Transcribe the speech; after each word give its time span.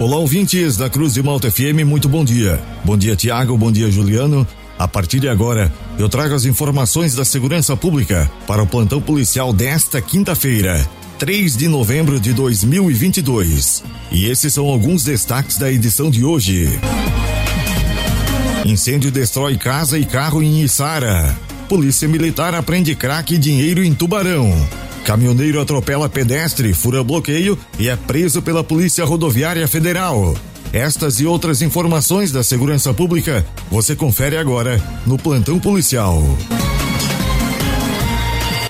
Olá, 0.00 0.16
ouvintes 0.16 0.78
da 0.78 0.88
Cruz 0.88 1.12
de 1.12 1.22
Malta 1.22 1.50
FM, 1.50 1.84
muito 1.84 2.08
bom 2.08 2.24
dia. 2.24 2.58
Bom 2.82 2.96
dia, 2.96 3.14
Tiago, 3.14 3.54
bom 3.58 3.70
dia, 3.70 3.90
Juliano. 3.90 4.48
A 4.78 4.88
partir 4.88 5.20
de 5.20 5.28
agora, 5.28 5.70
eu 5.98 6.08
trago 6.08 6.34
as 6.34 6.46
informações 6.46 7.14
da 7.14 7.22
segurança 7.22 7.76
pública 7.76 8.30
para 8.46 8.62
o 8.62 8.66
plantão 8.66 8.98
policial 8.98 9.52
desta 9.52 10.00
quinta-feira, 10.00 10.88
3 11.18 11.54
de 11.54 11.68
novembro 11.68 12.18
de 12.18 12.32
2022. 12.32 13.84
E 14.10 14.24
esses 14.24 14.54
são 14.54 14.68
alguns 14.68 15.04
destaques 15.04 15.58
da 15.58 15.70
edição 15.70 16.10
de 16.10 16.24
hoje. 16.24 16.80
Incêndio 18.64 19.10
destrói 19.10 19.58
casa 19.58 19.98
e 19.98 20.06
carro 20.06 20.42
em 20.42 20.62
Içara. 20.62 21.36
Polícia 21.68 22.08
Militar 22.08 22.54
aprende 22.54 22.94
crack 22.94 23.34
e 23.34 23.38
dinheiro 23.38 23.84
em 23.84 23.92
Tubarão. 23.92 24.66
Caminhoneiro 25.04 25.60
atropela 25.60 26.08
pedestre, 26.08 26.72
fura 26.72 27.02
bloqueio 27.02 27.58
e 27.78 27.88
é 27.88 27.96
preso 27.96 28.42
pela 28.42 28.62
Polícia 28.62 29.04
Rodoviária 29.04 29.66
Federal. 29.66 30.34
Estas 30.72 31.18
e 31.18 31.26
outras 31.26 31.62
informações 31.62 32.30
da 32.30 32.44
segurança 32.44 32.94
pública 32.94 33.44
você 33.70 33.96
confere 33.96 34.36
agora 34.36 34.80
no 35.04 35.18
Plantão 35.18 35.58
Policial. 35.58 36.22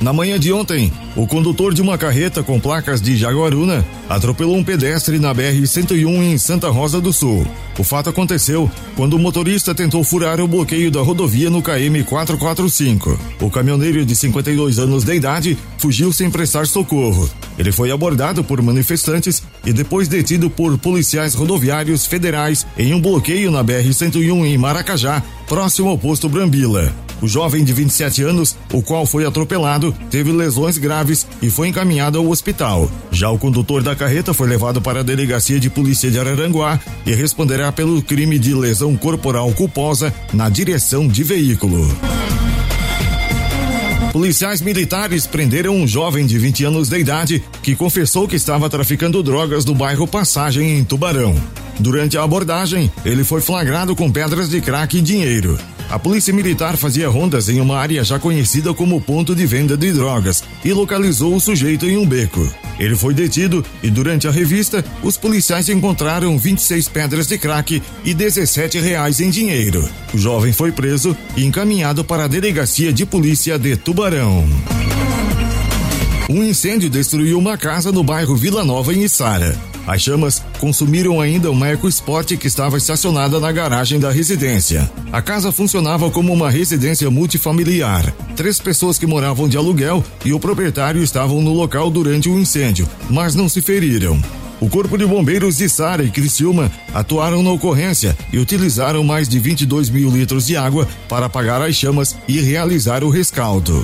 Na 0.01 0.15
manhã 0.15 0.41
de 0.41 0.51
ontem, 0.51 0.91
o 1.15 1.27
condutor 1.27 1.75
de 1.75 1.83
uma 1.83 1.98
carreta 1.98 2.42
com 2.42 2.59
placas 2.59 3.03
de 3.03 3.17
Jaguaruna 3.17 3.84
atropelou 4.10 4.56
um 4.56 4.64
pedestre 4.64 5.20
na 5.20 5.32
BR-101 5.32 6.32
em 6.32 6.37
Santa 6.37 6.69
Rosa 6.69 7.00
do 7.00 7.12
Sul. 7.12 7.46
O 7.78 7.84
fato 7.84 8.10
aconteceu 8.10 8.69
quando 8.96 9.14
o 9.14 9.19
motorista 9.20 9.73
tentou 9.73 10.02
furar 10.02 10.41
o 10.41 10.48
bloqueio 10.48 10.91
da 10.91 11.00
rodovia 11.00 11.48
no 11.48 11.62
KM 11.62 12.02
445. 12.02 13.16
O 13.41 13.48
caminhoneiro 13.48 14.05
de 14.05 14.16
52 14.16 14.80
anos 14.80 15.05
de 15.05 15.14
idade 15.14 15.56
fugiu 15.78 16.12
sem 16.12 16.28
prestar 16.28 16.66
socorro. 16.66 17.30
Ele 17.56 17.70
foi 17.70 17.92
abordado 17.92 18.42
por 18.42 18.60
manifestantes 18.60 19.45
e 19.64 19.73
depois 19.73 20.09
detido 20.09 20.50
por 20.50 20.77
policiais 20.77 21.34
rodoviários 21.34 22.05
federais 22.05 22.67
em 22.77 22.92
um 22.92 23.00
bloqueio 23.00 23.52
na 23.52 23.62
BR-101 23.62 24.45
em 24.45 24.58
Maracajá, 24.58 25.22
próximo 25.47 25.89
ao 25.89 25.97
posto 25.97 26.28
Brambila. 26.28 26.92
O 27.23 27.29
jovem 27.29 27.65
de 27.65 27.73
27 27.73 28.23
anos, 28.23 28.57
o 28.73 28.83
qual 28.83 29.05
foi 29.07 29.27
atropelado, 29.27 29.95
teve 30.11 30.33
lesões 30.33 30.79
graves 30.79 31.27
e 31.43 31.51
foi 31.51 31.69
encaminhado 31.69 32.19
ao 32.19 32.29
hospital. 32.29 32.91
Já 33.11 33.31
o 33.31 33.39
condutor 33.39 33.83
da 33.83 33.95
carreta 33.95 34.33
foi 34.33 34.49
levado 34.49 34.81
para 34.81 35.01
a 35.01 35.03
delegacia 35.03 35.61
de 35.61 35.69
polícia 35.69 36.11
de 36.11 36.19
Araranguá 36.19 36.81
e 37.05 37.15
responderá 37.15 37.71
pelo 37.71 38.01
crime 38.03 38.39
de 38.39 38.55
lesão 38.55 38.97
corporal 38.97 39.53
culposa 39.53 40.13
na 40.33 40.48
direção 40.48 41.07
de 41.07 41.23
veículo. 41.23 41.89
Policiais 44.13 44.61
militares 44.61 45.27
prenderam 45.27 45.77
um 45.77 45.87
jovem 45.87 46.27
de 46.27 46.37
20 46.37 46.65
anos 46.65 46.89
de 46.89 46.98
idade 46.98 47.45
que 47.63 47.77
confessou 47.77 48.27
que 48.27 48.35
estava 48.35 48.69
traficando 48.69 49.23
drogas 49.23 49.65
no 49.65 49.75
bairro 49.75 50.07
Passagem, 50.07 50.79
em 50.79 50.85
Tubarão. 50.85 51.37
Durante 51.81 52.19
a 52.19 52.23
abordagem, 52.23 52.92
ele 53.06 53.25
foi 53.25 53.41
flagrado 53.41 53.97
com 53.97 54.12
pedras 54.12 54.50
de 54.50 54.61
crack 54.61 54.98
e 54.98 55.00
dinheiro. 55.00 55.59
A 55.89 55.98
polícia 55.98 56.33
militar 56.33 56.77
fazia 56.77 57.09
rondas 57.09 57.48
em 57.48 57.59
uma 57.59 57.78
área 57.78 58.05
já 58.05 58.19
conhecida 58.19 58.73
como 58.75 59.00
ponto 59.00 59.34
de 59.34 59.47
venda 59.47 59.77
de 59.77 59.91
drogas 59.91 60.45
e 60.62 60.73
localizou 60.73 61.34
o 61.34 61.41
sujeito 61.41 61.86
em 61.86 61.97
um 61.97 62.06
beco. 62.06 62.48
Ele 62.78 62.95
foi 62.95 63.14
detido 63.14 63.64
e 63.83 63.91
durante 63.91 64.28
a 64.28 64.31
revista, 64.31 64.84
os 65.03 65.17
policiais 65.17 65.69
encontraram 65.70 66.39
26 66.39 66.86
pedras 66.89 67.27
de 67.27 67.39
crack 67.39 67.83
e 68.05 68.14
17 68.14 68.78
reais 68.78 69.19
em 69.19 69.31
dinheiro. 69.31 69.89
O 70.12 70.19
jovem 70.19 70.53
foi 70.53 70.70
preso 70.70 71.17
e 71.34 71.45
encaminhado 71.45 72.05
para 72.05 72.25
a 72.25 72.28
delegacia 72.28 72.92
de 72.92 73.06
polícia 73.06 73.58
de 73.58 73.75
Tubarão. 73.75 74.47
Um 76.28 76.45
incêndio 76.45 76.91
destruiu 76.91 77.39
uma 77.39 77.56
casa 77.56 77.91
no 77.91 78.05
bairro 78.05 78.36
Vila 78.36 78.62
Nova, 78.64 78.95
em 78.95 79.03
Içara. 79.03 79.70
As 79.91 80.02
chamas 80.02 80.41
consumiram 80.60 81.20
ainda 81.20 81.50
uma 81.50 81.69
EcoSport 81.69 82.36
que 82.36 82.46
estava 82.46 82.78
estacionada 82.78 83.41
na 83.41 83.50
garagem 83.50 83.98
da 83.98 84.08
residência. 84.08 84.88
A 85.10 85.20
casa 85.20 85.51
funcionava 85.51 86.08
como 86.12 86.33
uma 86.33 86.48
residência 86.48 87.11
multifamiliar. 87.11 88.14
Três 88.36 88.61
pessoas 88.61 89.00
que 89.00 89.06
moravam 89.06 89.48
de 89.48 89.56
aluguel 89.56 90.05
e 90.24 90.33
o 90.33 90.39
proprietário 90.39 91.02
estavam 91.02 91.42
no 91.42 91.52
local 91.52 91.90
durante 91.90 92.29
o 92.29 92.39
incêndio, 92.39 92.89
mas 93.11 93.34
não 93.34 93.48
se 93.48 93.61
feriram. 93.61 94.23
O 94.61 94.68
Corpo 94.68 94.96
de 94.96 95.05
Bombeiros 95.05 95.56
de 95.56 95.68
Sara 95.68 96.05
e 96.05 96.11
Criciúma 96.11 96.70
atuaram 96.95 97.42
na 97.42 97.50
ocorrência 97.50 98.17
e 98.33 98.39
utilizaram 98.39 99.02
mais 99.02 99.29
de 99.29 99.40
22 99.40 99.90
mil 99.90 100.08
litros 100.08 100.46
de 100.46 100.56
água 100.56 100.86
para 101.08 101.27
apagar 101.27 101.61
as 101.62 101.74
chamas 101.74 102.17
e 102.29 102.40
realizar 102.40 103.02
o 103.02 103.11
rescaldo. 103.11 103.83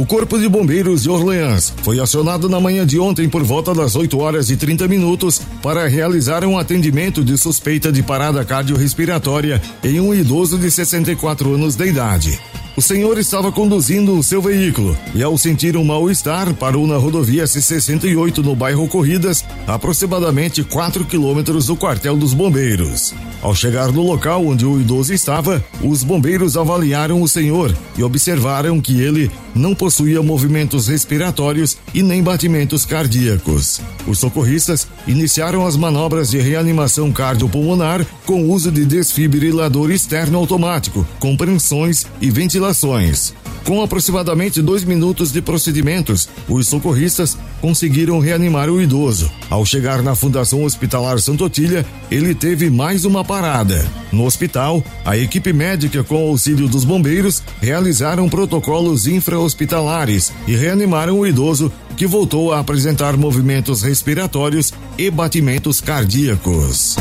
O 0.00 0.06
Corpo 0.06 0.38
de 0.38 0.48
Bombeiros 0.48 1.02
de 1.02 1.10
Orleans 1.10 1.74
foi 1.82 2.00
acionado 2.00 2.48
na 2.48 2.58
manhã 2.58 2.86
de 2.86 2.98
ontem 2.98 3.28
por 3.28 3.42
volta 3.42 3.74
das 3.74 3.94
8 3.94 4.18
horas 4.18 4.48
e 4.48 4.56
30 4.56 4.88
minutos 4.88 5.42
para 5.62 5.86
realizar 5.86 6.42
um 6.42 6.58
atendimento 6.58 7.22
de 7.22 7.36
suspeita 7.36 7.92
de 7.92 8.02
parada 8.02 8.42
cardiorrespiratória 8.42 9.60
em 9.84 10.00
um 10.00 10.14
idoso 10.14 10.56
de 10.56 10.70
64 10.70 11.54
anos 11.54 11.76
de 11.76 11.86
idade. 11.86 12.40
O 12.80 12.82
senhor 12.82 13.18
estava 13.18 13.52
conduzindo 13.52 14.18
o 14.18 14.22
seu 14.22 14.40
veículo 14.40 14.96
e, 15.14 15.22
ao 15.22 15.36
sentir 15.36 15.76
um 15.76 15.84
mal-estar, 15.84 16.54
parou 16.54 16.86
na 16.86 16.96
rodovia 16.96 17.44
C68 17.44 18.38
no 18.38 18.56
bairro 18.56 18.88
Corridas, 18.88 19.44
aproximadamente 19.66 20.64
4 20.64 21.04
quilômetros 21.04 21.66
do 21.66 21.76
quartel 21.76 22.16
dos 22.16 22.32
bombeiros. 22.32 23.12
Ao 23.42 23.54
chegar 23.54 23.92
no 23.92 24.02
local 24.02 24.46
onde 24.46 24.64
o 24.64 24.80
idoso 24.80 25.12
estava, 25.12 25.62
os 25.82 26.02
bombeiros 26.02 26.56
avaliaram 26.56 27.20
o 27.20 27.28
senhor 27.28 27.74
e 27.98 28.02
observaram 28.02 28.80
que 28.80 28.98
ele 29.00 29.30
não 29.54 29.74
possuía 29.74 30.22
movimentos 30.22 30.88
respiratórios 30.88 31.76
e 31.92 32.02
nem 32.02 32.22
batimentos 32.22 32.84
cardíacos. 32.84 33.80
Os 34.06 34.18
socorristas 34.18 34.86
iniciaram 35.06 35.66
as 35.66 35.76
manobras 35.76 36.30
de 36.30 36.38
reanimação 36.38 37.10
cardiopulmonar 37.12 38.06
com 38.26 38.48
uso 38.48 38.70
de 38.70 38.84
desfibrilador 38.84 39.90
externo 39.90 40.38
automático, 40.38 41.06
compreensões 41.18 42.06
e 42.20 42.30
ventilações. 42.70 43.34
Com 43.64 43.82
aproximadamente 43.82 44.62
dois 44.62 44.84
minutos 44.84 45.30
de 45.30 45.42
procedimentos, 45.42 46.28
os 46.48 46.66
socorristas 46.66 47.36
conseguiram 47.60 48.18
reanimar 48.18 48.70
o 48.70 48.80
idoso. 48.80 49.30
Ao 49.50 49.66
chegar 49.66 50.02
na 50.02 50.14
Fundação 50.14 50.64
Hospitalar 50.64 51.20
Santo 51.20 51.44
Otília, 51.44 51.84
ele 52.10 52.34
teve 52.34 52.70
mais 52.70 53.04
uma 53.04 53.22
parada. 53.22 53.86
No 54.10 54.24
hospital, 54.24 54.82
a 55.04 55.16
equipe 55.16 55.52
médica, 55.52 56.02
com 56.02 56.16
auxílio 56.16 56.68
dos 56.68 56.84
bombeiros, 56.84 57.42
realizaram 57.60 58.28
protocolos 58.28 59.06
infra-hospitalares 59.06 60.32
e 60.48 60.56
reanimaram 60.56 61.20
o 61.20 61.26
idoso, 61.26 61.70
que 61.96 62.06
voltou 62.06 62.52
a 62.52 62.60
apresentar 62.60 63.16
movimentos 63.16 63.82
respiratórios 63.82 64.72
e 64.96 65.10
batimentos 65.10 65.82
cardíacos. 65.82 66.96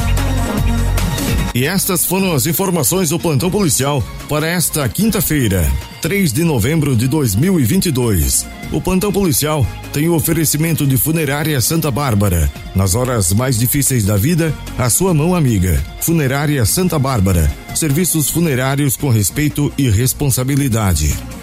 E 1.54 1.66
estas 1.66 2.06
foram 2.06 2.34
as 2.34 2.46
informações 2.46 3.10
do 3.10 3.20
plantão 3.20 3.50
policial 3.50 4.04
para 4.28 4.48
esta 4.48 4.88
quinta-feira, 4.88 5.68
3 6.00 6.32
de 6.32 6.44
novembro 6.44 6.96
de 6.96 7.08
2022. 7.08 8.46
O 8.72 8.80
plantão 8.80 9.12
policial 9.12 9.66
tem 9.92 10.08
o 10.08 10.14
oferecimento 10.14 10.86
de 10.86 10.96
Funerária 10.96 11.60
Santa 11.60 11.90
Bárbara. 11.90 12.52
Nas 12.76 12.94
horas 12.94 13.34
mais 13.34 13.58
difíceis 13.58 14.06
da 14.06 14.16
vida, 14.16 14.54
a 14.78 14.92
sua 14.92 15.12
mão 15.12 15.34
amiga. 15.34 15.84
Funerária 16.02 16.64
Santa 16.66 17.00
Bárbara. 17.00 17.52
Serviços 17.74 18.30
funerários 18.30 18.96
com 18.96 19.10
respeito 19.10 19.74
e 19.76 19.90
responsabilidade. 19.90 21.18